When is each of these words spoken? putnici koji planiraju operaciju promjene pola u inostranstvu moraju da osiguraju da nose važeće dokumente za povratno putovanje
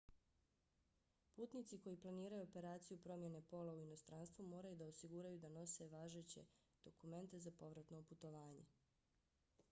putnici 1.33 1.77
koji 1.81 1.97
planiraju 2.05 2.45
operaciju 2.45 2.97
promjene 3.03 3.41
pola 3.51 3.75
u 3.75 3.81
inostranstvu 3.83 4.45
moraju 4.53 4.79
da 4.79 4.87
osiguraju 4.93 5.39
da 5.43 5.51
nose 5.57 5.87
važeće 5.91 6.45
dokumente 6.87 7.43
za 7.45 7.53
povratno 7.59 8.01
putovanje 8.13 8.65